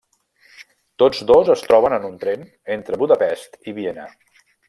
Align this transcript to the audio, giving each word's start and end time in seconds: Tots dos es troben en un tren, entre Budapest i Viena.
Tots 1.03 1.19
dos 1.31 1.51
es 1.55 1.63
troben 1.67 1.95
en 1.99 2.09
un 2.09 2.17
tren, 2.25 2.47
entre 2.79 3.01
Budapest 3.05 3.61
i 3.73 3.77
Viena. 3.79 4.09